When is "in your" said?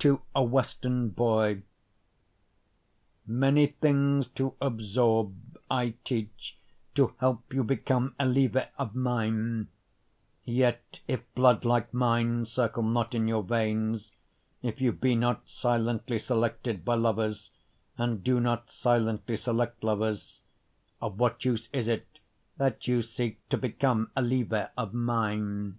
13.14-13.42